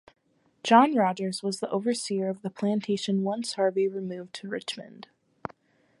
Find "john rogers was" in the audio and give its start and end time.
0.63-1.59